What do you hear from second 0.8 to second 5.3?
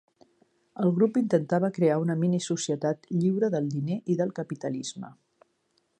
El grup intentava crear una mini-societat lliure del diner i del capitalisme.